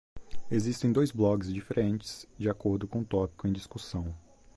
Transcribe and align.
Existem 0.49 0.91
dois 0.91 1.11
blogs 1.11 1.53
diferentes 1.53 2.25
de 2.35 2.49
acordo 2.49 2.87
com 2.87 3.01
o 3.01 3.05
tópico 3.05 3.47
em 3.47 3.53
discussão. 3.53 4.15